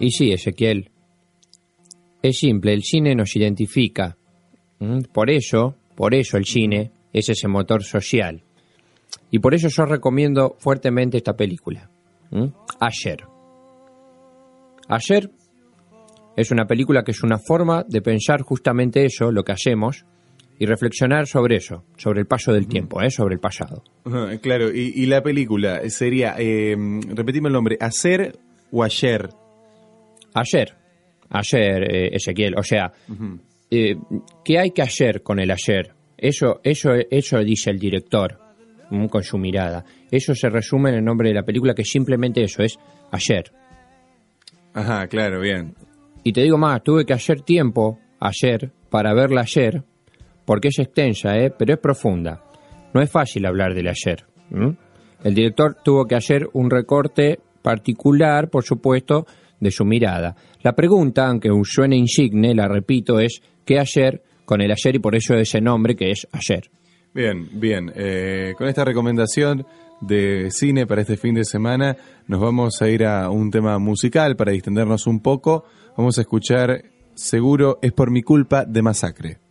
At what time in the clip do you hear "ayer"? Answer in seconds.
12.80-13.24, 14.88-15.30, 28.82-29.28, 30.34-30.74, 31.30-31.94, 35.50-35.94, 43.12-43.52, 48.20-48.72, 49.42-49.82, 53.88-54.24, 63.78-64.22, 64.70-64.96, 66.32-66.70